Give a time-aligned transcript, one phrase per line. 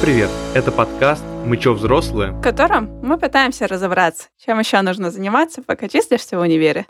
[0.00, 0.30] привет!
[0.54, 5.88] Это подкаст «Мы чё, взрослые?», в котором мы пытаемся разобраться, чем еще нужно заниматься, пока
[5.88, 6.86] числишься в универе.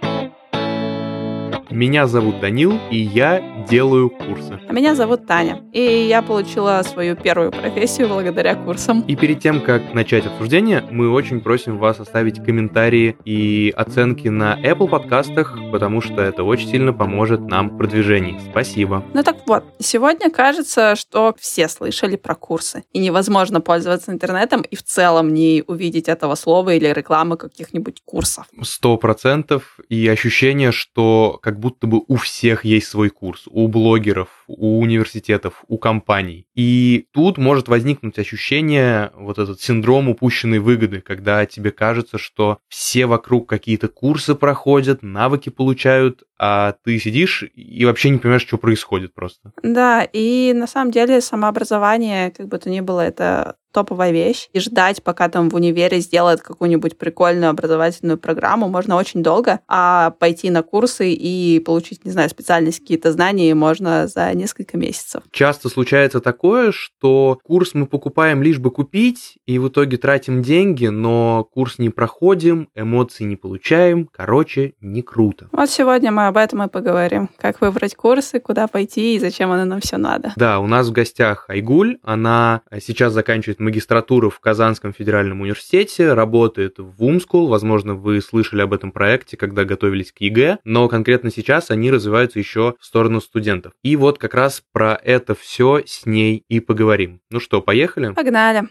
[1.70, 4.58] Меня зовут Данил, и я делаю курсы.
[4.66, 9.02] А меня зовут Таня, и я получила свою первую профессию благодаря курсам.
[9.02, 14.59] И перед тем, как начать обсуждение, мы очень просим вас оставить комментарии и оценки на
[14.62, 18.40] Apple подкастах, потому что это очень сильно поможет нам в продвижении.
[18.50, 19.04] Спасибо.
[19.12, 24.74] Ну так вот, сегодня кажется, что все слышали про курсы, и невозможно пользоваться интернетом и
[24.74, 28.46] в целом не увидеть этого слова или рекламы каких-нибудь курсов.
[28.62, 34.28] Сто процентов, и ощущение, что как будто бы у всех есть свой курс, у блогеров,
[34.46, 36.46] у университетов, у компаний.
[36.54, 43.06] И тут может возникнуть ощущение, вот этот синдром упущенной выгоды, когда тебе кажется, что все
[43.06, 49.15] вокруг какие-то курсы проходят, навыки получают, а ты сидишь и вообще не понимаешь, что происходит
[49.15, 49.52] просто.
[49.62, 54.48] Да, и на самом деле самообразование, как бы то ни было, это топовая вещь.
[54.52, 60.10] И ждать, пока там в универе сделают какую-нибудь прикольную образовательную программу, можно очень долго, а
[60.18, 65.22] пойти на курсы и получить, не знаю, специальность, какие-то знания можно за несколько месяцев.
[65.31, 70.87] Часто случается такое, что курс мы покупаем лишь бы купить, и в итоге тратим деньги,
[70.87, 75.49] но курс не проходим, эмоций не получаем, короче, не круто.
[75.53, 77.31] Вот сегодня мы об этом и поговорим.
[77.38, 80.32] Как выбрать курсы, куда пойти и зачем оно нам все надо.
[80.34, 81.99] Да, у нас в гостях Айгуль.
[82.03, 87.49] Она сейчас заканчивает магистратуру в Казанском федеральном университете, работает в Умскул.
[87.49, 92.39] Возможно, вы слышали об этом проекте, когда готовились к ЕГЭ, но конкретно сейчас они развиваются
[92.39, 93.72] еще в сторону студентов.
[93.83, 97.21] И вот как раз про это все с ней и поговорим.
[97.31, 98.12] Ну что, поехали?
[98.15, 98.69] Погнали.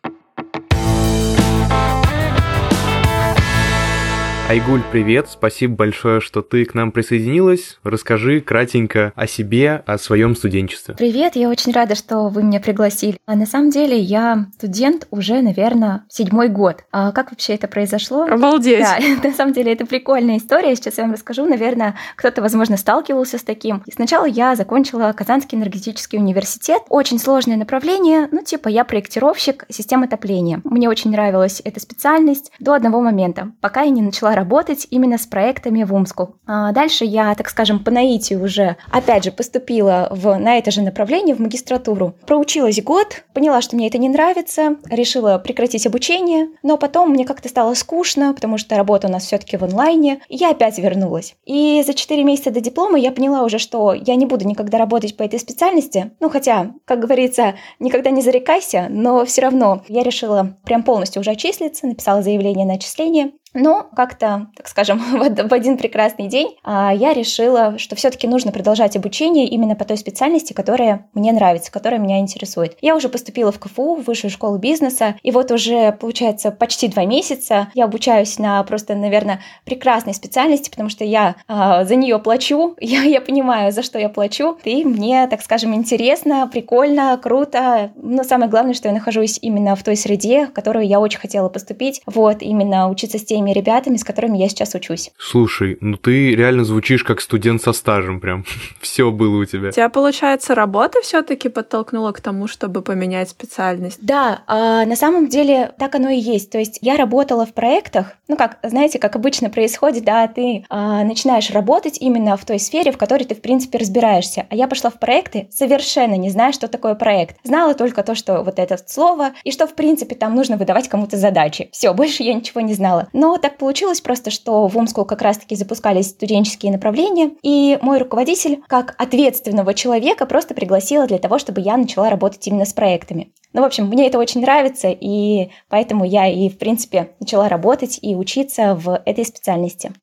[4.49, 5.27] Айгуль, привет!
[5.29, 7.79] Спасибо большое, что ты к нам присоединилась.
[7.83, 10.95] Расскажи кратенько о себе, о своем студенчестве.
[10.97, 13.17] Привет, я очень рада, что вы меня пригласили.
[13.25, 16.85] А на самом деле я студент уже, наверное, седьмой год.
[16.93, 18.23] А как вообще это произошло?
[18.23, 18.79] Обалдеть!
[18.79, 18.97] Да,
[19.27, 20.73] на самом деле это прикольная история.
[20.77, 21.45] Сейчас я вам расскажу.
[21.45, 23.83] Наверное, кто-то, возможно, сталкивался с таким.
[23.85, 26.83] И сначала я закончила Казанский энергетический университет.
[26.87, 28.29] Очень сложное направление.
[28.31, 30.61] Ну, типа, я проектировщик систем отопления.
[30.63, 35.25] Мне очень нравилась эта специальность до одного момента, пока я не начала работать именно с
[35.25, 36.35] проектами в Умску.
[36.45, 40.81] А дальше я, так скажем, по наитию уже, опять же, поступила в, на это же
[40.81, 42.15] направление, в магистратуру.
[42.25, 47.49] Проучилась год, поняла, что мне это не нравится, решила прекратить обучение, но потом мне как-то
[47.49, 51.35] стало скучно, потому что работа у нас все-таки в онлайне, и я опять вернулась.
[51.45, 55.17] И за 4 месяца до диплома я поняла уже, что я не буду никогда работать
[55.17, 60.57] по этой специальности, ну хотя, как говорится, никогда не зарекайся, но все равно я решила
[60.63, 64.99] прям полностью уже отчислиться, написала заявление на отчисление, но как-то, так скажем,
[65.49, 69.97] в один прекрасный день а, я решила, что все-таки нужно продолжать обучение именно по той
[69.97, 72.77] специальности, которая мне нравится, которая меня интересует.
[72.81, 77.05] Я уже поступила в КФУ, в Высшую школу бизнеса, и вот уже, получается, почти два
[77.05, 82.75] месяца я обучаюсь на просто, наверное, прекрасной специальности, потому что я а, за нее плачу,
[82.79, 87.91] я, я понимаю, за что я плачу, и мне, так скажем, интересно, прикольно, круто.
[87.95, 91.49] Но самое главное, что я нахожусь именно в той среде, в которую я очень хотела
[91.49, 95.11] поступить, вот, именно учиться с теми теми ребятами, с которыми я сейчас учусь.
[95.17, 98.45] Слушай, ну ты реально звучишь как студент со стажем прям.
[98.81, 99.69] Все было у тебя.
[99.69, 103.99] У тебя, получается, работа все-таки подтолкнула к тому, чтобы поменять специальность?
[104.01, 106.51] Да, а на самом деле так оно и есть.
[106.51, 111.03] То есть я работала в проектах, ну как, знаете, как обычно происходит, да, ты а,
[111.03, 114.45] начинаешь работать именно в той сфере, в которой ты, в принципе, разбираешься.
[114.49, 117.37] А я пошла в проекты, совершенно не зная, что такое проект.
[117.43, 121.17] Знала только то, что вот это слово, и что, в принципе, там нужно выдавать кому-то
[121.17, 121.69] задачи.
[121.71, 123.07] Все, больше я ничего не знала.
[123.13, 128.61] Но так получилось просто, что в Омску как раз-таки запускались студенческие направления, и мой руководитель,
[128.67, 133.31] как ответственного человека, просто пригласила для того, чтобы я начала работать именно с проектами.
[133.53, 137.99] Ну, в общем, мне это очень нравится, и поэтому я и, в принципе, начала работать
[138.01, 139.93] и учиться в этой специальности.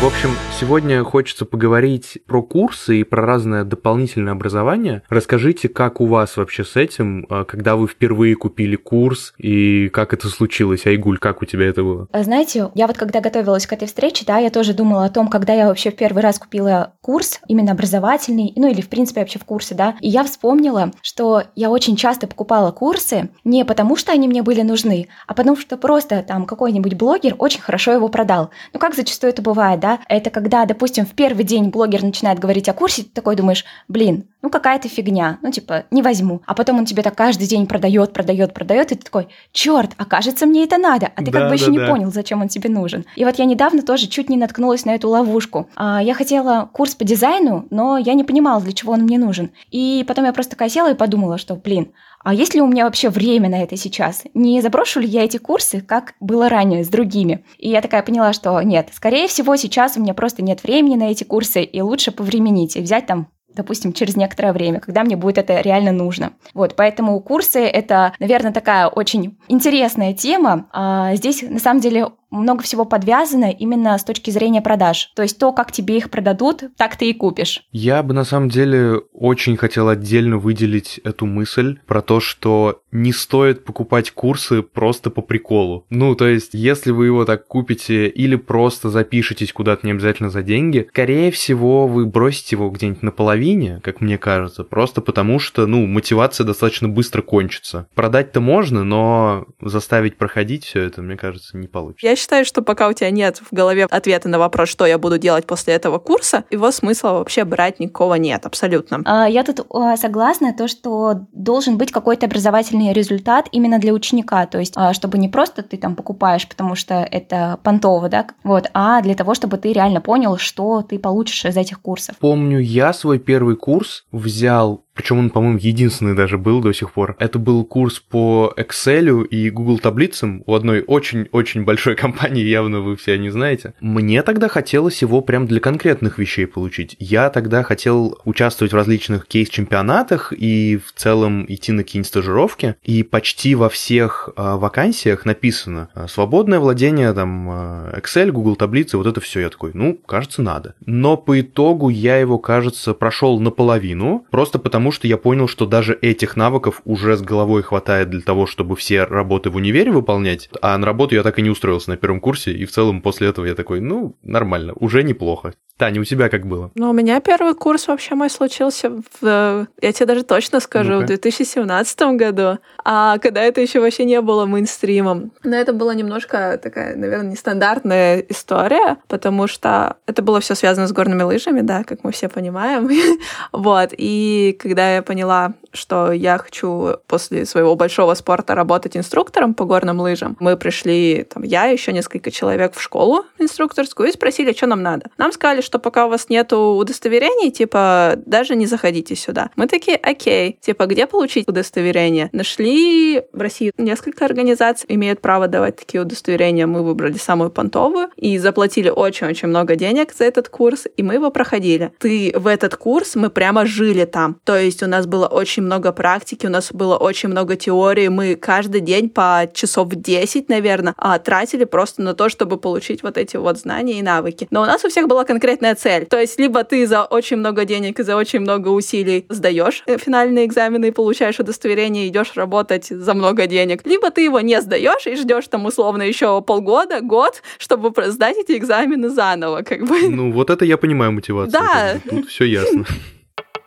[0.00, 5.02] В общем, сегодня хочется поговорить про курсы и про разное дополнительное образование.
[5.10, 10.14] Расскажите, как у вас вообще с этим, а, когда вы впервые купили курс и как
[10.14, 10.86] это случилось?
[10.86, 12.08] Айгуль, как у тебя это было?
[12.12, 15.28] А, знаете, я вот когда готовилась к этой встрече, да, я тоже думала о том,
[15.28, 19.38] когда я вообще в первый раз купила курс, именно образовательный, ну или в принципе вообще
[19.38, 24.12] в курсе, да, и я вспомнила, что я очень часто покупала курсы не потому, что
[24.12, 28.48] они мне были нужны, а потому что просто там какой-нибудь блогер очень хорошо его продал.
[28.72, 32.38] Ну как зачастую это бывает, да, да, это когда, допустим, в первый день блогер начинает
[32.38, 36.42] говорить о курсе, ты такой думаешь, блин, ну какая-то фигня, ну типа не возьму.
[36.46, 40.46] А потом он тебе так каждый день продает, продает, продает, и ты такой, черт, окажется
[40.46, 41.72] мне это надо, а ты да, как бы да, еще да.
[41.72, 43.04] не понял, зачем он тебе нужен.
[43.16, 45.68] И вот я недавно тоже чуть не наткнулась на эту ловушку.
[45.76, 49.50] А, я хотела курс по дизайну, но я не понимала, для чего он мне нужен.
[49.70, 52.84] И потом я просто такая села и подумала, что, блин, а есть ли у меня
[52.84, 54.24] вообще время на это сейчас?
[54.34, 57.44] Не заброшу ли я эти курсы, как было ранее, с другими?
[57.58, 61.10] И я такая поняла, что нет, скорее всего, сейчас у меня просто нет времени на
[61.10, 65.38] эти курсы, и лучше повременить и взять там допустим, через некоторое время, когда мне будет
[65.38, 66.32] это реально нужно.
[66.54, 70.68] Вот, поэтому курсы— это, наверное, такая очень интересная тема.
[70.72, 75.10] А здесь, на самом деле, много всего подвязано именно с точки зрения продаж.
[75.14, 77.64] То есть то, как тебе их продадут, так ты и купишь.
[77.72, 83.12] Я бы на самом деле очень хотел отдельно выделить эту мысль про то, что не
[83.12, 85.86] стоит покупать курсы просто по приколу.
[85.90, 90.42] Ну, то есть, если вы его так купите или просто запишетесь куда-то не обязательно за
[90.42, 95.66] деньги, скорее всего, вы бросите его где-нибудь на половине, как мне кажется, просто потому что,
[95.66, 97.88] ну, мотивация достаточно быстро кончится.
[97.94, 102.06] Продать-то можно, но заставить проходить все это, мне кажется, не получится.
[102.06, 105.18] Я считаю, что пока у тебя нет в голове ответа на вопрос, что я буду
[105.18, 109.00] делать после этого курса, его смысла вообще брать никакого нет, абсолютно.
[109.04, 109.66] А, я тут
[109.98, 115.18] согласна, то, что должен быть какой-то образовательный результат именно для ученика, то есть а, чтобы
[115.18, 119.56] не просто ты там покупаешь, потому что это понтово, да, вот, а для того, чтобы
[119.56, 122.16] ты реально понял, что ты получишь из этих курсов.
[122.20, 127.16] Помню, я свой первый курс взял причем он, по-моему, единственный даже был до сих пор.
[127.18, 132.96] Это был курс по Excel и Google таблицам у одной очень-очень большой компании, явно вы
[132.96, 133.72] все не знаете.
[133.80, 136.96] Мне тогда хотелось его прям для конкретных вещей получить.
[136.98, 142.74] Я тогда хотел участвовать в различных кейс-чемпионатах и в целом идти на какие-нибудь стажировки.
[142.82, 147.50] И почти во всех э, вакансиях написано а, свободное владение там
[147.94, 149.40] Excel, Google таблицы, вот это все.
[149.40, 150.74] Я такой, ну, кажется, надо.
[150.84, 155.98] Но по итогу я его, кажется, прошел наполовину, просто потому что я понял, что даже
[156.00, 160.76] этих навыков уже с головой хватает для того, чтобы все работы в универе выполнять, а
[160.78, 163.46] на работу я так и не устроился на первом курсе, и в целом после этого
[163.46, 165.54] я такой, ну, нормально, уже неплохо.
[165.80, 166.70] Таня, у тебя как было?
[166.74, 168.92] Ну, у меня первый курс вообще мой случился
[169.22, 174.04] в, я тебе даже точно скажу, ну в 2017 году, а когда это еще вообще
[174.04, 175.32] не было мейнстримом.
[175.42, 180.92] Но это была немножко такая, наверное, нестандартная история, потому что это было все связано с
[180.92, 182.90] горными лыжами, да, как мы все понимаем.
[183.52, 189.64] вот, и когда я поняла, что я хочу после своего большого спорта работать инструктором по
[189.64, 194.66] горным лыжам, мы пришли, там, я еще несколько человек в школу инструкторскую и спросили, что
[194.66, 195.06] нам надо.
[195.16, 199.50] Нам сказали, что пока у вас нету удостоверений, типа, даже не заходите сюда.
[199.54, 202.28] Мы такие, окей, типа, где получить удостоверение?
[202.32, 206.66] Нашли в России несколько организаций, имеют право давать такие удостоверения.
[206.66, 211.30] Мы выбрали самую понтовую и заплатили очень-очень много денег за этот курс, и мы его
[211.30, 211.92] проходили.
[212.00, 214.40] Ты в этот курс, мы прямо жили там.
[214.42, 218.08] То есть у нас было очень много практики, у нас было очень много теории.
[218.08, 223.16] Мы каждый день по часов 10, наверное, а, тратили просто на то, чтобы получить вот
[223.16, 224.48] эти вот знания и навыки.
[224.50, 226.06] Но у нас у всех была конкретная цель.
[226.06, 229.98] То есть либо ты за очень много денег и за очень много усилий сдаешь э,
[229.98, 235.06] финальные экзамены и получаешь удостоверение, идешь работать за много денег, либо ты его не сдаешь
[235.06, 240.08] и ждешь там условно еще полгода, год, чтобы сдать эти экзамены заново, как бы.
[240.08, 241.52] Ну, вот это я понимаю мотивацию.
[241.60, 242.00] Да.
[242.08, 242.84] Тут все ясно.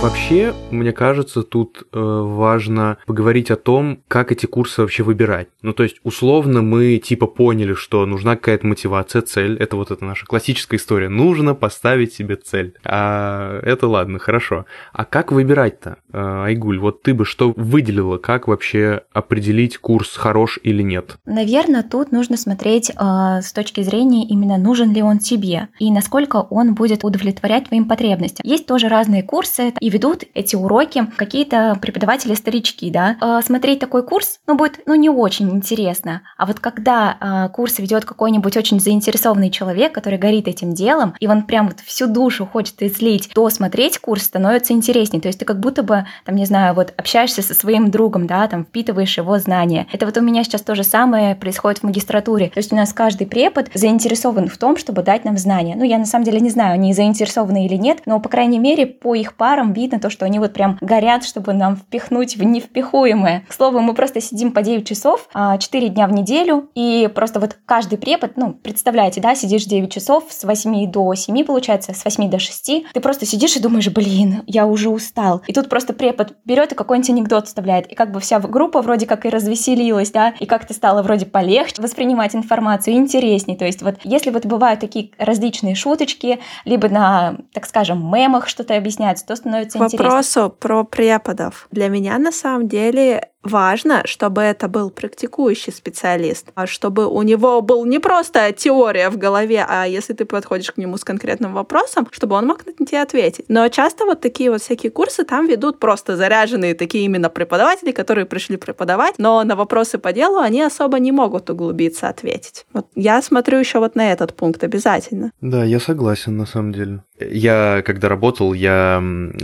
[0.08, 5.48] Вообще, мне кажется, тут э, важно поговорить о том, как эти курсы вообще выбирать.
[5.60, 9.58] Ну, то есть, условно, мы типа поняли, что нужна какая-то мотивация, цель.
[9.58, 11.10] Это вот эта наша классическая история.
[11.10, 12.72] Нужно поставить себе цель.
[12.86, 14.64] А это ладно, хорошо.
[14.94, 16.78] А как выбирать-то, э, Айгуль?
[16.78, 18.16] Вот ты бы что выделила?
[18.16, 21.18] Как вообще определить курс хорош или нет?
[21.26, 26.36] Наверное, тут нужно смотреть э, с точки зрения именно нужен ли он тебе и насколько
[26.48, 28.48] он будет удовлетворять твоим потребностям.
[28.48, 33.16] Есть тоже разные курсы, и ведут эти уроки какие-то преподаватели-старички, да.
[33.20, 36.22] Э, смотреть такой курс, ну, будет, ну, не очень интересно.
[36.36, 41.26] А вот когда э, курс ведет какой-нибудь очень заинтересованный человек, который горит этим делом, и
[41.26, 45.20] он прям вот всю душу хочет излить, то смотреть курс становится интереснее.
[45.20, 48.46] То есть ты как будто бы, там, не знаю, вот общаешься со своим другом, да,
[48.46, 49.88] там, впитываешь его знания.
[49.92, 52.50] Это вот у меня сейчас то же самое происходит в магистратуре.
[52.50, 55.74] То есть у нас каждый препод заинтересован в том, чтобы дать нам знания.
[55.76, 58.86] Ну, я на самом деле не знаю, они заинтересованы или нет, но, по крайней мере,
[58.86, 63.44] по их парам обидно то, что они вот прям горят, чтобы нам впихнуть в невпихуемое.
[63.48, 67.38] К слову, мы просто сидим по 9 часов, 4 а, дня в неделю, и просто
[67.38, 72.04] вот каждый препод, ну, представляете, да, сидишь 9 часов с 8 до 7, получается, с
[72.04, 75.42] 8 до 6, ты просто сидишь и думаешь, блин, я уже устал.
[75.46, 79.06] И тут просто препод берет и какой-нибудь анекдот вставляет, и как бы вся группа вроде
[79.06, 83.56] как и развеселилась, да, и как-то стало вроде полегче воспринимать информацию, интересней.
[83.56, 88.74] То есть вот если вот бывают такие различные шуточки, либо на, так скажем, мемах что-то
[88.76, 89.98] объясняется, то становится интересно.
[89.98, 91.68] К вопросу про преподов.
[91.70, 97.60] Для меня на самом деле важно, чтобы это был практикующий специалист, а чтобы у него
[97.60, 102.08] был не просто теория в голове, а если ты подходишь к нему с конкретным вопросом,
[102.10, 103.46] чтобы он мог на тебе ответить.
[103.48, 108.26] Но часто вот такие вот всякие курсы там ведут просто заряженные такие именно преподаватели, которые
[108.26, 112.66] пришли преподавать, но на вопросы по делу они особо не могут углубиться, ответить.
[112.72, 115.32] Вот я смотрю еще вот на этот пункт обязательно.
[115.40, 117.02] Да, я согласен на самом деле.
[117.20, 119.02] Я, когда работал, я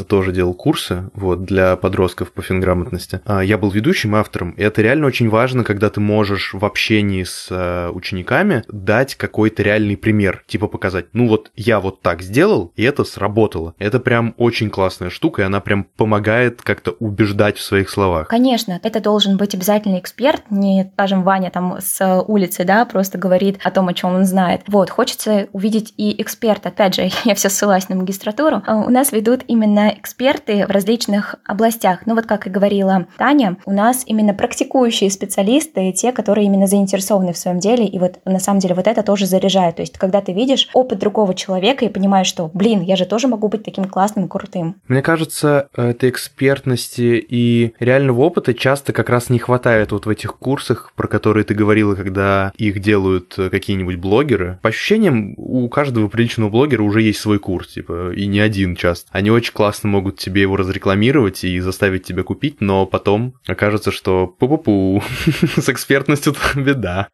[0.09, 3.21] тоже делал курсы вот, для подростков по финграмотности.
[3.25, 3.84] А, я был ведущим
[4.15, 9.15] автором, и это реально очень важно, когда ты можешь в общении с э, учениками дать
[9.15, 13.75] какой-то реальный пример, типа показать, ну вот я вот так сделал, и это сработало.
[13.79, 18.29] Это прям очень классная штука, и она прям помогает как-то убеждать в своих словах.
[18.29, 23.59] Конечно, это должен быть обязательно эксперт, не, скажем, Ваня там с улицы, да, просто говорит
[23.63, 24.63] о том, о чем он знает.
[24.67, 26.69] Вот, хочется увидеть и эксперта.
[26.71, 31.37] Опять же, я все ссылаюсь на магистратуру, а у нас ведут именно эксперты в различных
[31.45, 32.01] областях.
[32.07, 37.33] Ну вот как и говорила Таня, у нас именно практикующие специалисты, те, которые именно заинтересованы
[37.33, 39.77] в своем деле, и вот на самом деле вот это тоже заряжает.
[39.77, 43.29] То есть когда ты видишь опыт другого человека и понимаешь, что, блин, я же тоже
[43.29, 44.77] могу быть таким классным, крутым.
[44.89, 50.37] Мне кажется, этой экспертности и реального опыта часто как раз не хватает вот в этих
[50.37, 54.59] курсах, про которые ты говорила, когда их делают какие-нибудь блогеры.
[54.63, 59.09] По ощущениям, у каждого приличного блогера уже есть свой курс типа, и не один часто.
[59.13, 64.27] Они очень классно могут тебе его разрекламировать и заставить тебя купить, но потом окажется, что
[64.39, 65.03] пу-пу-пу,
[65.61, 67.09] с экспертностью беда.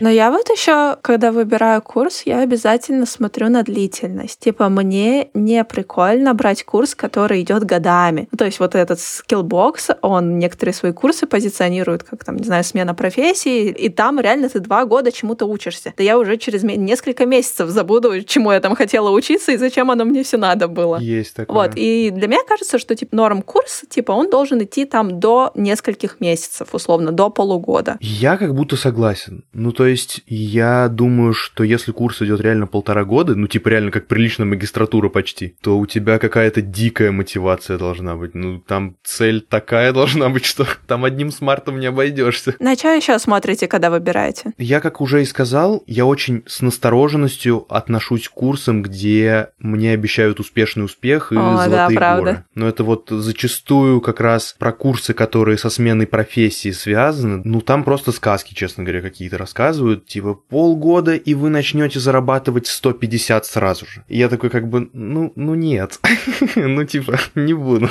[0.00, 4.40] Но я вот еще, когда выбираю курс, я обязательно смотрю на длительность.
[4.40, 8.28] Типа, мне не прикольно брать курс, который идет годами.
[8.32, 12.64] Ну, то есть вот этот Skillbox, он некоторые свои курсы позиционирует как, там, не знаю,
[12.64, 15.92] смена профессии, и там реально ты два года чему-то учишься.
[15.96, 20.04] Да я уже через несколько месяцев забуду, чему я там хотела учиться и зачем оно
[20.04, 20.98] мне все надо было.
[20.98, 21.54] Есть такое.
[21.68, 25.52] Вот, и для меня кажется, что, типа, норм курс, типа, он должен идти там до
[25.54, 27.98] нескольких месяцев, условно, до полугода.
[28.00, 29.44] Я как будто согласен.
[29.52, 33.90] Ну, то есть я думаю, что если курс идет реально полтора года, ну типа реально
[33.90, 38.34] как приличная магистратура почти, то у тебя какая-то дикая мотивация должна быть.
[38.34, 42.54] Ну там цель такая должна быть, что там одним смартом не обойдешься.
[42.58, 44.52] На что еще смотрите, когда выбираете?
[44.56, 50.40] Я, как уже и сказал, я очень с настороженностью отношусь к курсам, где мне обещают
[50.40, 52.44] успешный успех и О, золотые да, горы.
[52.54, 57.42] Но это вот зачастую как раз про курсы, которые со сменой профессии связаны.
[57.44, 62.66] Ну там просто сказки, честно говоря, какие-то рассказывают рассказывают, типа, полгода, и вы начнете зарабатывать
[62.66, 64.04] 150 сразу же.
[64.08, 65.98] И я такой, как бы, ну, ну нет.
[66.56, 67.88] ну, типа, не буду.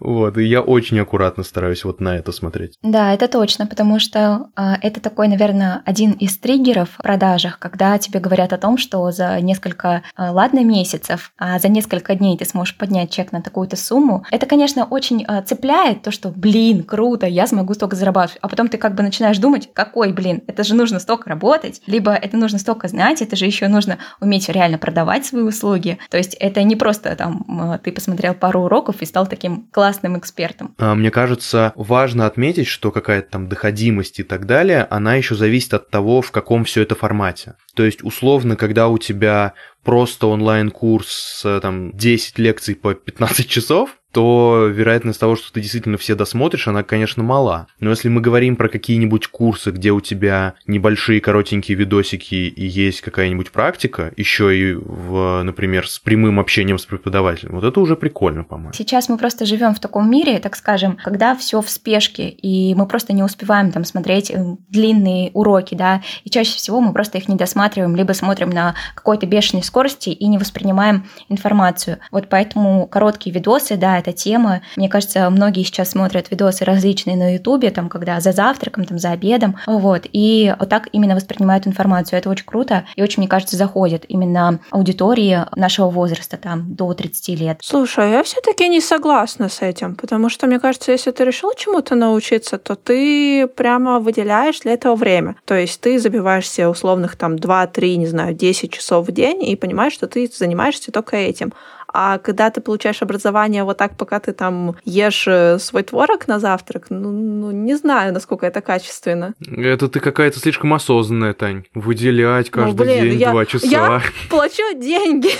[0.00, 2.74] Вот, и я очень аккуратно стараюсь вот на это смотреть.
[2.82, 7.98] Да, это точно, потому что э, это такой, наверное, один из триггеров в продажах, когда
[7.98, 12.44] тебе говорят о том, что за несколько, э, ладно, месяцев, а за несколько дней ты
[12.44, 14.24] сможешь поднять чек на такую-то сумму.
[14.30, 18.38] Это, конечно, очень э, цепляет то, что, блин, круто, я смогу столько зарабатывать.
[18.42, 22.12] А потом ты как бы начинаешь думать, какой, блин, это же нужно столько работать, либо
[22.12, 25.98] это нужно столько знать, это же еще нужно уметь реально продавать свои услуги.
[26.10, 30.18] То есть это не просто там ты посмотрел пару уроков и стал таким таким классным
[30.18, 30.74] экспертом.
[30.78, 35.74] А, мне кажется, важно отметить, что какая-то там доходимость и так далее, она еще зависит
[35.74, 37.54] от того, в каком все это формате.
[37.74, 44.70] То есть, условно, когда у тебя просто онлайн-курс, там, 10 лекций по 15 часов, то
[44.72, 47.66] вероятность того, что ты действительно все досмотришь, она, конечно, мала.
[47.80, 53.02] Но если мы говорим про какие-нибудь курсы, где у тебя небольшие коротенькие видосики и есть
[53.02, 58.42] какая-нибудь практика, еще и, в, например, с прямым общением с преподавателем, вот это уже прикольно,
[58.42, 58.72] по-моему.
[58.72, 62.86] Сейчас мы просто живем в таком мире, так скажем, когда все в спешке, и мы
[62.86, 67.28] просто не успеваем там смотреть э, длинные уроки, да, и чаще всего мы просто их
[67.28, 71.98] не досматриваем, либо смотрим на какой-то бешеной скорости и не воспринимаем информацию.
[72.10, 74.62] Вот поэтому короткие видосы, да, какая-то тема.
[74.76, 79.10] Мне кажется, многие сейчас смотрят видосы различные на Ютубе, там, когда за завтраком, там, за
[79.10, 82.18] обедом, вот, и вот так именно воспринимают информацию.
[82.18, 87.40] Это очень круто и очень, мне кажется, заходит именно аудитории нашего возраста, там, до 30
[87.40, 87.58] лет.
[87.62, 91.94] Слушай, я все-таки не согласна с этим, потому что, мне кажется, если ты решил чему-то
[91.94, 95.36] научиться, то ты прямо выделяешь для этого время.
[95.44, 99.56] То есть ты забиваешь себе условных там 2-3, не знаю, 10 часов в день и
[99.56, 101.52] понимаешь, что ты занимаешься только этим.
[101.98, 106.38] А когда ты получаешь образование вот так, пока ты там ешь э, свой творог на
[106.38, 109.32] завтрак, ну, ну не знаю, насколько это качественно.
[109.40, 111.64] Это ты какая-то слишком осознанная, Тань.
[111.72, 113.66] Выделять ну, каждый ну, блин, день я, два часа.
[113.66, 115.30] Я плачу деньги.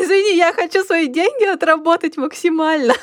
[0.00, 2.94] Извини, я хочу свои деньги отработать максимально.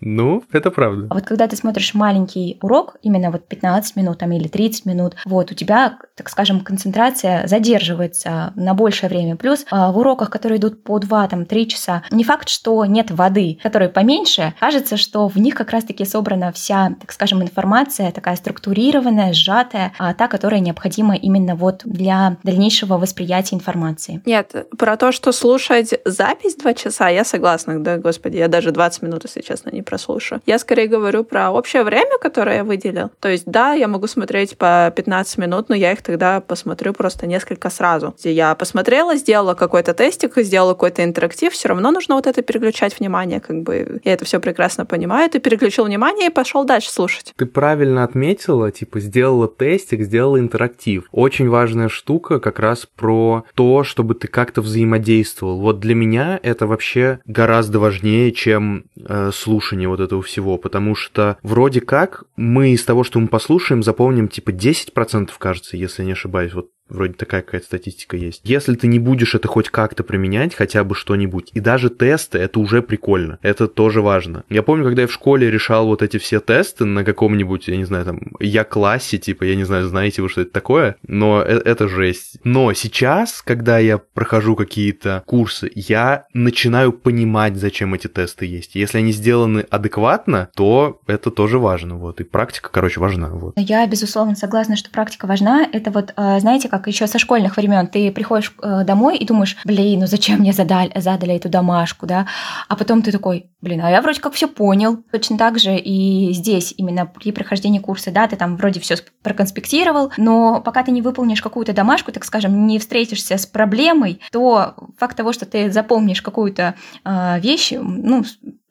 [0.00, 1.08] Ну, это правда.
[1.10, 5.16] А вот когда ты смотришь маленький урок, именно вот 15 минут там, или 30 минут,
[5.24, 9.36] вот у тебя, так скажем, концентрация задерживается на большее время.
[9.36, 13.88] Плюс а, в уроках, которые идут по 2-3 часа, не факт, что нет воды, которая
[13.88, 14.54] поменьше.
[14.60, 20.14] Кажется, что в них как раз-таки собрана вся, так скажем, информация такая структурированная, сжатая, а
[20.14, 24.22] та, которая необходима именно вот для дальнейшего восприятия информации.
[24.26, 29.02] Нет, про то, что слушать запись два часа, я согласна, да, господи, я даже 20
[29.02, 30.40] минут, если честно, не прослушаю.
[30.46, 33.10] Я скорее говорю про общее время, которое я выделил.
[33.20, 37.26] То есть, да, я могу смотреть по 15 минут, но я их тогда посмотрю просто
[37.26, 38.14] несколько сразу.
[38.22, 43.40] Я посмотрела, сделала какой-то тестик, сделала какой-то интерактив, все равно нужно вот это переключать внимание,
[43.40, 45.30] как бы я это все прекрасно понимаю.
[45.30, 47.32] Ты переключил внимание и пошел дальше слушать.
[47.36, 51.08] Ты правильно отметила, типа сделала тестик, сделала интерактив.
[51.12, 55.60] Очень важная штука как раз про то, чтобы ты как-то взаимодействовал.
[55.60, 61.38] Вот для меня это вообще гораздо важнее, чем э, слушание вот этого всего, потому что
[61.42, 66.54] вроде как мы из того, что мы послушаем, запомним типа 10%, кажется, если не ошибаюсь.
[66.54, 68.42] Вот Вроде такая какая-то статистика есть.
[68.44, 72.60] Если ты не будешь это хоть как-то применять, хотя бы что-нибудь, и даже тесты, это
[72.60, 73.38] уже прикольно.
[73.42, 74.44] Это тоже важно.
[74.50, 77.84] Я помню, когда я в школе решал вот эти все тесты на каком-нибудь, я не
[77.84, 81.68] знаю, там, я классе, типа, я не знаю, знаете вы, что это такое, но это,
[81.68, 82.38] это жесть.
[82.44, 88.74] Но сейчас, когда я прохожу какие-то курсы, я начинаю понимать, зачем эти тесты есть.
[88.74, 92.20] Если они сделаны адекватно, то это тоже важно, вот.
[92.20, 93.54] И практика, короче, важна, вот.
[93.56, 95.66] Я, безусловно, согласна, что практика важна.
[95.72, 97.86] Это вот, э, знаете, как еще со школьных времен.
[97.86, 102.26] Ты приходишь э, домой и думаешь, блин, ну зачем мне задали, задали эту домашку, да?
[102.68, 104.96] А потом ты такой, блин, а я вроде как все понял.
[105.12, 110.12] Точно так же и здесь, именно при прохождении курса, да, ты там вроде все проконспектировал,
[110.16, 115.16] но пока ты не выполнишь какую-то домашку, так скажем, не встретишься с проблемой, то факт
[115.16, 118.24] того, что ты запомнишь какую-то э, вещь, ну,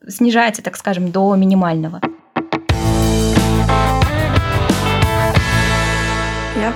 [0.08, 2.02] снижается, так скажем, до минимального.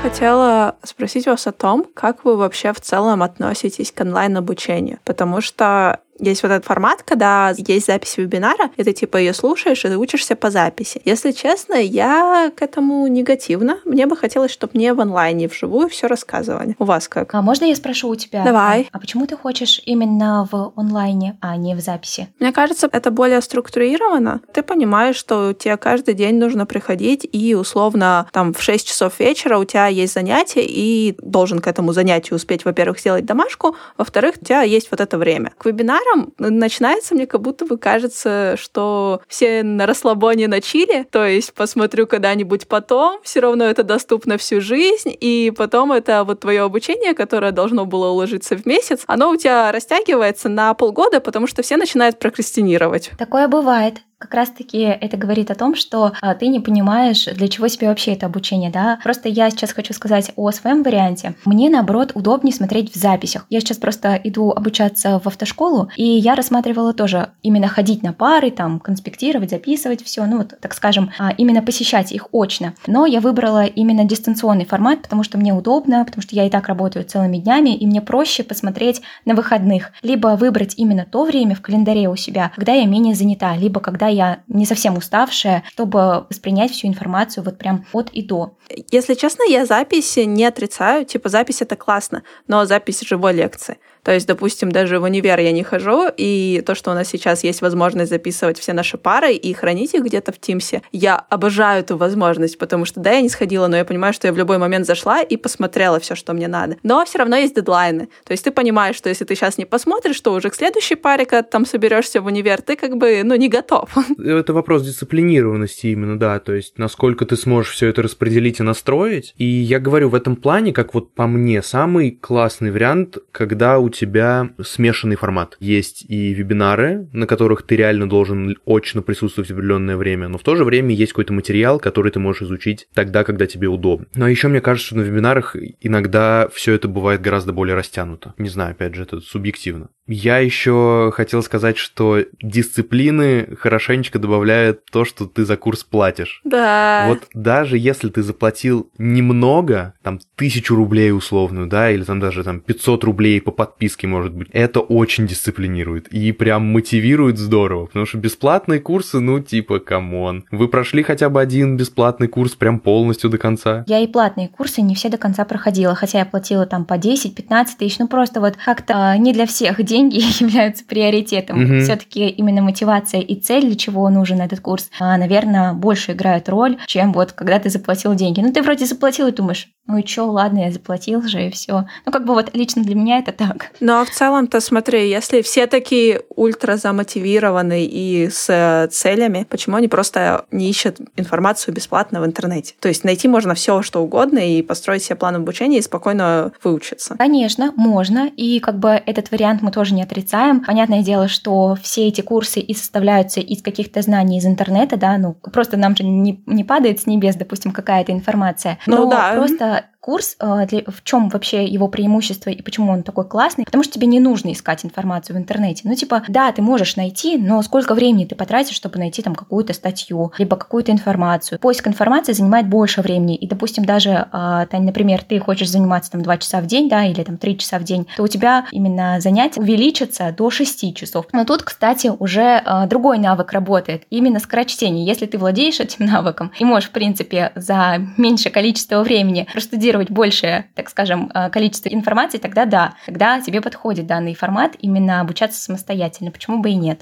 [0.01, 5.99] Хотела спросить вас о том, как вы вообще в целом относитесь к онлайн-обучению, потому что
[6.19, 10.35] есть вот этот формат, когда есть запись вебинара, и ты типа ее слушаешь, и учишься
[10.35, 11.01] по записи.
[11.05, 13.79] Если честно, я к этому негативно.
[13.85, 16.75] Мне бы хотелось, чтобы мне в онлайне, вживую все рассказывали.
[16.79, 17.33] У вас как?
[17.33, 18.43] А можно я спрошу у тебя?
[18.43, 18.89] Давай.
[18.91, 22.27] А почему ты хочешь именно в онлайне, а не в записи?
[22.39, 24.41] Мне кажется, это более структурировано.
[24.53, 29.57] Ты понимаешь, что тебе каждый день нужно приходить, и условно там в 6 часов вечера
[29.57, 34.45] у тебя есть занятие, и должен к этому занятию успеть, во-первых, сделать домашку, во-вторых, у
[34.45, 35.53] тебя есть вот это время.
[35.57, 41.03] К вебинару вебинаром начинается мне как будто бы кажется, что все на расслабоне на чили,
[41.09, 46.39] то есть посмотрю когда-нибудь потом, все равно это доступно всю жизнь, и потом это вот
[46.39, 51.47] твое обучение, которое должно было уложиться в месяц, оно у тебя растягивается на полгода, потому
[51.47, 53.11] что все начинают прокрастинировать.
[53.17, 57.67] Такое бывает как раз-таки это говорит о том, что а, ты не понимаешь, для чего
[57.67, 58.99] тебе вообще это обучение, да.
[59.03, 61.35] Просто я сейчас хочу сказать о своем варианте.
[61.45, 63.45] Мне, наоборот, удобнее смотреть в записях.
[63.49, 68.49] Я сейчас просто иду обучаться в автошколу, и я рассматривала тоже именно ходить на пары,
[68.49, 72.73] там, конспектировать, записывать все, ну вот, так скажем, а, именно посещать их очно.
[72.87, 76.67] Но я выбрала именно дистанционный формат, потому что мне удобно, потому что я и так
[76.67, 79.91] работаю целыми днями, и мне проще посмотреть на выходных.
[80.01, 84.06] Либо выбрать именно то время в календаре у себя, когда я менее занята, либо когда
[84.07, 88.57] когда я не совсем уставшая, чтобы воспринять всю информацию вот прям от и до.
[88.91, 93.77] Если честно, я записи не отрицаю, типа запись это классно, но запись живой лекции.
[94.07, 97.43] То есть, допустим, даже в универ я не хожу, и то, что у нас сейчас
[97.43, 101.97] есть возможность записывать все наши пары и хранить их где-то в Тимсе, я обожаю эту
[101.97, 104.85] возможность, потому что, да, я не сходила, но я понимаю, что я в любой момент
[104.85, 106.77] зашла и посмотрела все, что мне надо.
[106.83, 108.07] Но все равно есть дедлайны.
[108.23, 111.25] То есть ты понимаешь, что если ты сейчас не посмотришь, то уже к следующей паре,
[111.25, 113.89] когда там соберешься в универ, ты как бы, ну, не готов.
[114.25, 119.33] Это вопрос дисциплинированности именно, да, то есть насколько ты сможешь все это распределить и настроить.
[119.35, 123.89] И я говорю, в этом плане, как вот по мне, самый классный вариант, когда у
[123.97, 125.57] тебя смешанный формат.
[125.59, 130.43] Есть и вебинары, на которых ты реально должен очно присутствовать в определенное время, но в
[130.43, 134.07] то же время есть какой-то материал, который ты можешь изучить тогда, когда тебе удобно.
[134.15, 138.33] Но еще мне кажется, что на вебинарах иногда все это бывает гораздо более растянуто.
[138.37, 139.89] Не знаю, опять же, это субъективно.
[140.07, 146.39] Я еще хотел сказать, что дисциплины хорошенечко добавляют то, что ты за курс платишь.
[146.45, 147.05] Да.
[147.09, 152.61] Вот даже если ты заплатил немного, там тысячу рублей условную, да, или там даже там
[152.61, 158.17] 500 рублей по подписке, может быть, это очень дисциплинирует и прям мотивирует здорово, потому что
[158.17, 160.45] бесплатные курсы, ну типа, come on.
[160.51, 163.83] Вы прошли хотя бы один бесплатный курс прям полностью до конца?
[163.87, 167.67] Я и платные курсы не все до конца проходила, хотя я платила там по 10-15
[167.77, 171.63] тысяч, ну просто вот как-то а, не для всех деньги являются приоритетом.
[171.63, 171.79] Угу.
[171.81, 176.77] Все-таки именно мотивация и цель, для чего нужен этот курс, а, наверное, больше играет роль,
[176.87, 178.41] чем вот когда ты заплатил деньги.
[178.41, 181.85] Ну, ты вроде заплатил и думаешь, ну и чё, ладно, я заплатил же, и все.
[182.05, 183.71] Ну, как бы вот лично для меня это так.
[183.79, 189.77] Ну, а в целом-то смотри, если все такие ультра замотивированы и с э, целями, почему
[189.77, 192.75] они просто не ищут информацию бесплатно в интернете?
[192.79, 197.15] То есть найти можно все, что угодно, и построить себе план обучения и спокойно выучиться.
[197.17, 200.63] Конечно, можно, и как бы этот вариант мы тоже не отрицаем.
[200.63, 205.35] Понятное дело, что все эти курсы и составляются из каких-то знаний из интернета, да, ну,
[205.53, 208.77] просто нам же не, не падает с небес, допустим, какая-то информация.
[208.85, 209.33] Ну Но ну да.
[209.33, 213.83] просто but курс, для, в чем вообще его преимущество и почему он такой классный, потому
[213.83, 215.81] что тебе не нужно искать информацию в интернете.
[215.83, 219.73] Ну, типа, да, ты можешь найти, но сколько времени ты потратишь, чтобы найти там какую-то
[219.73, 221.59] статью, либо какую-то информацию.
[221.59, 223.35] Поиск информации занимает больше времени.
[223.35, 227.03] И, допустим, даже, а, Тань, например, ты хочешь заниматься там 2 часа в день, да,
[227.03, 231.25] или там 3 часа в день, то у тебя именно занятия увеличатся до 6 часов.
[231.33, 235.05] Но тут, кстати, уже а, другой навык работает, именно скорочтение.
[235.05, 240.11] Если ты владеешь этим навыком и можешь, в принципе, за меньшее количество времени простудировать генерировать
[240.11, 245.59] большее, так скажем, э, количество информации, тогда да, тогда тебе подходит данный формат именно обучаться
[245.59, 246.31] самостоятельно.
[246.31, 247.01] Почему бы и нет?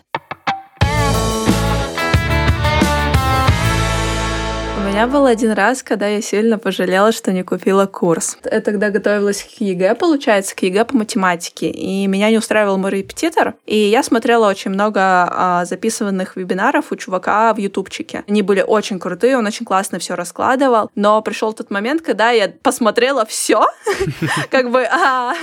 [4.96, 8.38] Меня был один раз, когда я сильно пожалела, что не купила курс.
[8.50, 12.92] Я тогда готовилась к ЕГЭ, получается, к ЕГЭ по математике, и меня не устраивал мой
[12.92, 18.24] репетитор, и я смотрела очень много а, записанных вебинаров у чувака в ютубчике.
[18.26, 22.54] Они были очень крутые, он очень классно все раскладывал, но пришел тот момент, когда я
[22.64, 23.66] посмотрела все,
[24.50, 25.34] как бы, а,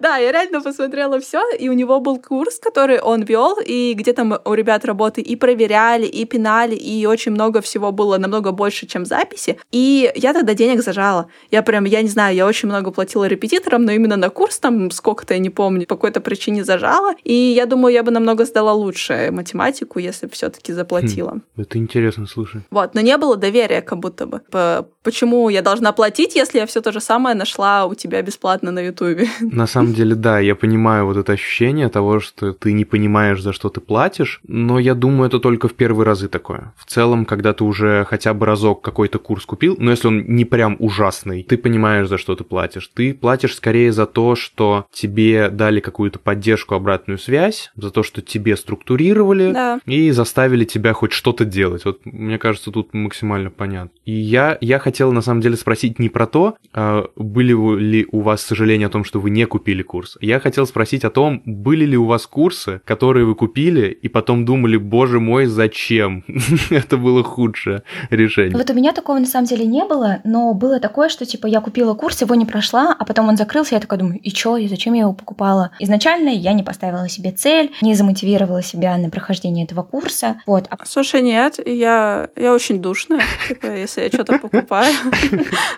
[0.00, 4.14] да, я реально посмотрела все, и у него был курс, который он вел, и где
[4.14, 8.86] там у ребят работы и проверяли, и пинали, и очень много всего было, намного больше,
[8.94, 9.56] чем записи.
[9.72, 11.26] И я тогда денег зажала.
[11.50, 14.90] Я прям, я не знаю, я очень много платила репетиторам, но именно на курс там
[14.90, 17.14] сколько-то, я не помню, по какой-то причине зажала.
[17.24, 21.32] И я думаю, я бы намного сдала лучше математику, если бы все-таки заплатила.
[21.32, 22.60] Хм, это интересно, слушай.
[22.70, 24.40] Вот, но не было доверия как будто бы.
[24.50, 28.72] По почему я должна платить, если я все то же самое нашла у тебя бесплатно
[28.72, 29.28] на Ютубе?
[29.40, 33.52] На самом деле, да, я понимаю вот это ощущение того, что ты не понимаешь, за
[33.52, 36.72] что ты платишь, но я думаю, это только в первые разы такое.
[36.76, 40.44] В целом, когда ты уже хотя бы разок какой-то курс купил, но если он не
[40.44, 42.90] прям ужасный, ты понимаешь, за что ты платишь.
[42.94, 48.20] Ты платишь скорее за то, что тебе дали какую-то поддержку, обратную связь, за то, что
[48.20, 49.80] тебе структурировали да.
[49.86, 51.84] и заставили тебя хоть что-то делать.
[51.84, 53.90] Вот мне кажется, тут максимально понятно.
[54.04, 58.20] И я, я хотел на самом деле спросить не про то, а были ли у
[58.20, 60.18] вас сожаления о том, что вы не купили курс.
[60.20, 64.44] Я хотел спросить о том, были ли у вас курсы, которые вы купили и потом
[64.44, 66.24] думали, боже мой, зачем?
[66.70, 68.56] Это было худшее решение.
[68.56, 71.60] Вот у меня такого на самом деле не было, но было такое, что типа я
[71.60, 74.66] купила курс, его не прошла, а потом он закрылся, я такая думаю, и чё, и
[74.66, 75.70] зачем я его покупала?
[75.78, 80.42] Изначально я не поставила себе цель, не замотивировала себя на прохождение этого курса.
[80.44, 80.66] Вот.
[80.70, 84.92] А Слушай, нет, я, я очень душная, типа, если я что-то покупаю.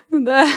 [0.09, 0.47] Да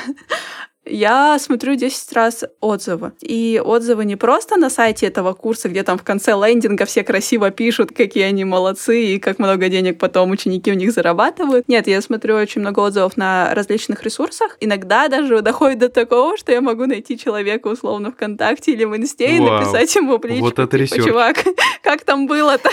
[0.85, 3.13] я смотрю 10 раз отзывы.
[3.21, 7.51] И отзывы не просто на сайте этого курса, где там в конце лендинга все красиво
[7.51, 11.69] пишут, какие они молодцы и как много денег потом ученики у них зарабатывают.
[11.69, 14.57] Нет, я смотрю очень много отзывов на различных ресурсах.
[14.61, 19.37] Иногда даже доходит до такого, что я могу найти человека условно ВКонтакте или в Инсте
[19.37, 21.45] и написать ему в личку, вот это типа, чувак,
[21.83, 22.71] как там было-то?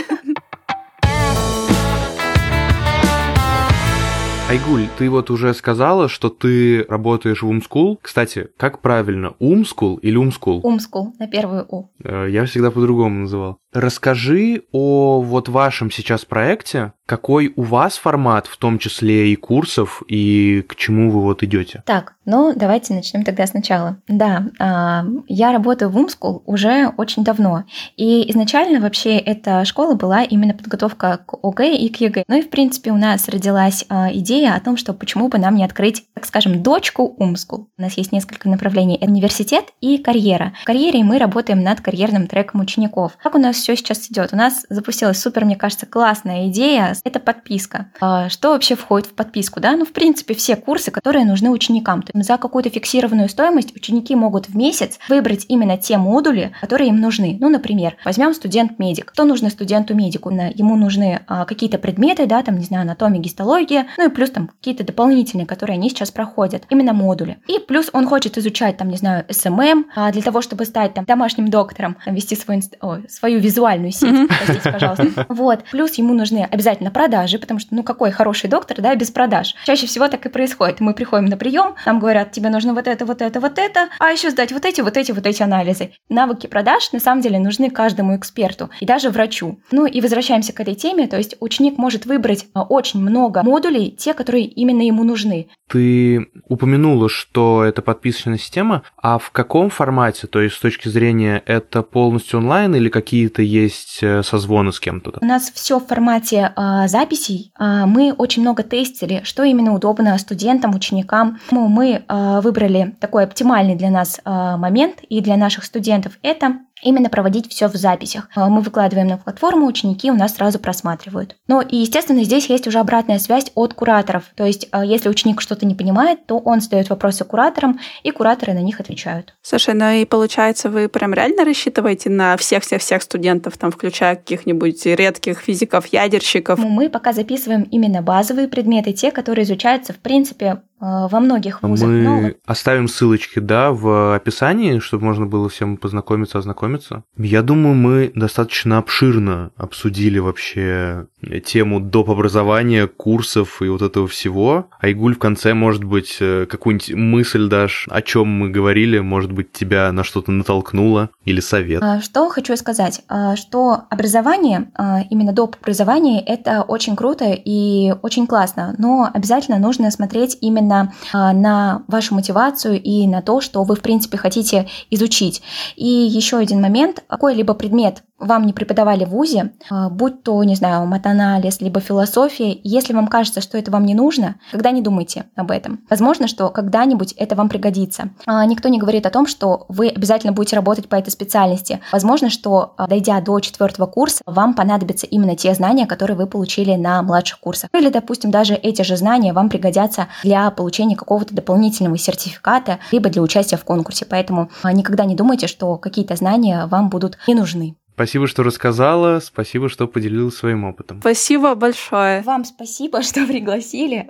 [4.49, 7.99] Айгуль, ты вот уже сказала, что ты работаешь в Умскул.
[8.01, 10.61] Кстати, как правильно, Умскул или Умскул?
[10.65, 11.89] Умскул, на первую У.
[12.01, 13.57] Э, я всегда по-другому называл.
[13.73, 20.01] Расскажи о вот вашем сейчас проекте, какой у вас формат, в том числе и курсов,
[20.07, 21.83] и к чему вы вот идете?
[21.85, 23.97] Так, ну давайте начнем тогда сначала.
[24.07, 27.65] Да, а, я работаю в Умскул уже очень давно,
[27.97, 32.23] и изначально вообще эта школа была именно подготовка к ОГЭ и к ЕГЭ.
[32.27, 35.55] Ну и в принципе у нас родилась а, идея о том, что почему бы нам
[35.55, 37.69] не открыть, так скажем, дочку Умскул.
[37.77, 40.53] У нас есть несколько направлений: университет и карьера.
[40.61, 43.17] В карьере мы работаем над карьерным треком учеников.
[43.21, 44.33] Как у нас все сейчас идет?
[44.33, 47.91] У нас запустилась супер, мне кажется, классная идея это подписка.
[47.99, 49.59] А, что вообще входит в подписку?
[49.59, 49.75] Да?
[49.75, 52.01] Ну, в принципе, все курсы, которые нужны ученикам.
[52.01, 56.89] То есть за какую-то фиксированную стоимость ученики могут в месяц выбрать именно те модули, которые
[56.89, 57.37] им нужны.
[57.39, 59.11] Ну, например, возьмем студент-медик.
[59.13, 60.29] Что нужно студенту-медику?
[60.29, 64.47] Ему нужны а, какие-то предметы, да, там, не знаю, анатомия, гистология, ну и плюс там
[64.47, 67.37] какие-то дополнительные, которые они сейчас проходят, именно модули.
[67.47, 71.05] И плюс он хочет изучать, там, не знаю, SMM, а для того, чтобы стать там
[71.05, 75.25] домашним доктором, вести свой, о, свою визуальную сеть, простите, пожалуйста.
[75.37, 75.63] Вот.
[75.71, 79.55] Плюс ему нужны обязательно продажи, потому что, ну, какой хороший доктор, да, без продаж.
[79.65, 80.79] Чаще всего так и происходит.
[80.79, 84.11] Мы приходим на прием, нам говорят, тебе нужно вот это, вот это, вот это, а
[84.11, 85.91] еще сдать вот эти, вот эти, вот эти анализы.
[86.09, 89.59] Навыки продаж на самом деле нужны каждому эксперту и даже врачу.
[89.71, 93.91] Ну и возвращаемся к этой теме, то есть ученик может выбрать а, очень много модулей,
[93.91, 95.47] те, которые именно ему нужны.
[95.69, 100.27] Ты упомянула, что это подписочная система, а в каком формате?
[100.27, 105.17] То есть с точки зрения это полностью онлайн или какие-то есть э, созвоны с кем-то?
[105.21, 107.51] У нас все в формате э, записей.
[107.59, 111.39] Э, мы очень много тестили, что именно удобно студентам, ученикам.
[111.51, 116.17] Мы э, выбрали такой оптимальный для нас э, момент и для наших студентов.
[116.23, 118.29] Это именно проводить все в записях.
[118.35, 121.35] А, мы выкладываем на платформу, ученики у нас сразу просматривают.
[121.47, 124.23] Ну и, естественно, здесь есть уже обратная связь от кураторов.
[124.35, 128.53] То есть, а, если ученик что-то не понимает, то он задает вопросы кураторам, и кураторы
[128.53, 129.33] на них отвечают.
[129.41, 135.39] Слушай, ну и получается, вы прям реально рассчитываете на всех-всех-всех студентов, там, включая каких-нибудь редких
[135.39, 136.59] физиков, ядерщиков?
[136.59, 141.61] Ну, мы пока записываем именно базовые предметы, те, которые изучаются, в принципе, Э, во многих
[141.61, 141.87] вузах.
[141.87, 142.31] Мы но...
[142.45, 147.03] оставим ссылочки, да, в описании, чтобы можно было всем познакомиться, ознакомиться.
[147.17, 151.07] Я думаю, мы достаточно обширно обсудили вообще
[151.45, 152.09] тему доп.
[152.09, 154.69] образования, курсов и вот этого всего.
[154.79, 159.51] Айгуль в конце, может быть, э, какую-нибудь мысль дашь, о чем мы говорили, может быть,
[159.51, 161.83] тебя на что-то натолкнуло или совет.
[161.83, 165.55] А, что хочу сказать, а, что образование, а, именно доп.
[165.61, 171.83] образование, это очень круто и очень классно, но обязательно нужно смотреть именно именно а, на
[171.87, 175.41] вашу мотивацию и на то, что вы, в принципе, хотите изучить.
[175.75, 180.55] И еще один момент, какой-либо предмет вам не преподавали в ВУЗе, а, будь то, не
[180.55, 185.25] знаю, матанализ, либо философия, если вам кажется, что это вам не нужно, когда не думайте
[185.35, 185.81] об этом.
[185.89, 188.09] Возможно, что когда-нибудь это вам пригодится.
[188.25, 191.79] А, никто не говорит о том, что вы обязательно будете работать по этой специальности.
[191.91, 196.75] Возможно, что а, дойдя до четвертого курса, вам понадобятся именно те знания, которые вы получили
[196.75, 197.69] на младших курсах.
[197.73, 203.21] Или, допустим, даже эти же знания вам пригодятся для получения какого-то дополнительного сертификата, либо для
[203.21, 204.05] участия в конкурсе.
[204.05, 207.75] Поэтому никогда не думайте, что какие-то знания вам будут не нужны.
[207.97, 210.99] Спасибо, что рассказала, спасибо, что поделилась своим опытом.
[210.99, 212.21] Спасибо большое.
[212.21, 214.07] Вам спасибо, что пригласили.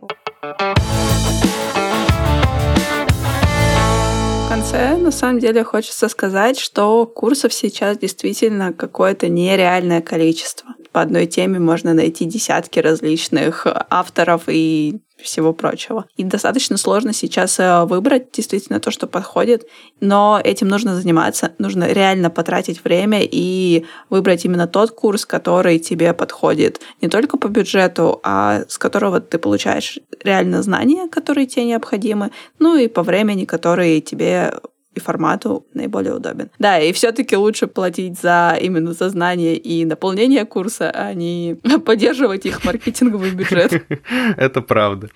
[4.43, 10.75] В конце, на самом деле, хочется сказать, что курсов сейчас действительно какое-то нереальное количество.
[10.91, 16.05] По одной теме можно найти десятки различных авторов и всего прочего.
[16.15, 19.67] И достаточно сложно сейчас э, выбрать действительно то, что подходит,
[19.99, 26.13] но этим нужно заниматься, нужно реально потратить время и выбрать именно тот курс, который тебе
[26.13, 32.31] подходит не только по бюджету, а с которого ты получаешь реально знания, которые тебе необходимы,
[32.59, 34.53] ну и по времени, которые тебе
[34.97, 36.49] и формату наиболее удобен.
[36.59, 41.55] Да, и все-таки лучше платить за именно за знания и наполнение курса, а не
[41.85, 43.83] поддерживать их маркетинговый бюджет.
[44.37, 45.09] Это правда.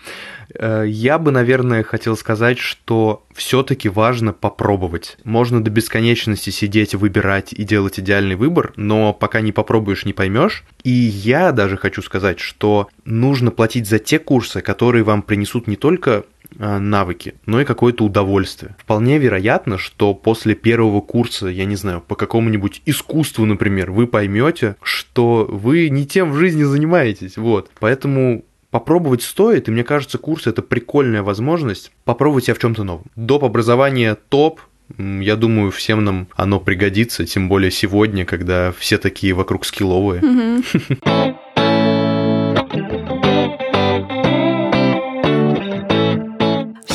[0.54, 5.18] Э, я бы, наверное, хотел сказать, что все-таки важно попробовать.
[5.24, 10.64] Можно до бесконечности сидеть, выбирать и делать идеальный выбор, но пока не попробуешь, не поймешь.
[10.84, 15.76] И я даже хочу сказать, что нужно платить за те курсы, которые вам принесут не
[15.76, 16.24] только
[16.58, 18.76] навыки, но и какое-то удовольствие.
[18.78, 24.76] Вполне вероятно, что после первого курса, я не знаю, по какому-нибудь искусству, например, вы поймете,
[24.82, 27.38] что вы не тем в жизни занимаетесь.
[27.38, 27.72] Вот.
[27.80, 33.04] Поэтому попробовать стоит, и мне кажется, курс это прикольная возможность попробовать себя в чем-то новом.
[33.16, 33.44] Доп.
[33.44, 34.62] образование топ,
[34.98, 40.22] я думаю, всем нам оно пригодится, тем более сегодня, когда все такие вокруг скилловые.
[40.22, 41.36] Mm-hmm.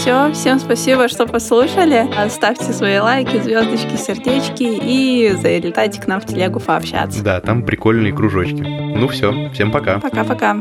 [0.07, 0.33] все.
[0.33, 2.07] Всем спасибо, что послушали.
[2.29, 7.25] Ставьте свои лайки, звездочки, сердечки и залетайте к нам в телегу пообщаться.
[7.25, 8.61] Да, там прикольные кружочки.
[8.61, 9.99] Ну все, всем пока.
[9.99, 10.55] Пока-пока.